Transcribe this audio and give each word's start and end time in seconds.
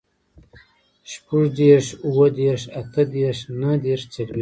شپوږدېرش, 1.11 1.87
اوهدېرش, 2.07 2.63
اتهدېرش, 2.81 3.39
نهدېرش, 3.59 4.01
څلوېښت 4.13 4.39